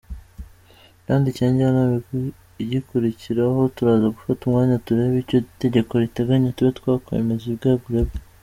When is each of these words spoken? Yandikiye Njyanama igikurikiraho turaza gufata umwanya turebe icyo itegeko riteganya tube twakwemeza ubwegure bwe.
Yandikiye 1.05 1.47
Njyanama 1.51 1.95
igikurikiraho 2.63 3.59
turaza 3.75 4.07
gufata 4.15 4.41
umwanya 4.43 4.81
turebe 4.85 5.15
icyo 5.23 5.35
itegeko 5.43 5.91
riteganya 6.03 6.49
tube 6.55 6.71
twakwemeza 6.79 7.43
ubwegure 7.49 8.01
bwe. 8.07 8.19